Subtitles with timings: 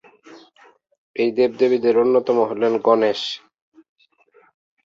[1.15, 3.21] এই দেবদেবীদের অন্যতম হলেন গণেশ।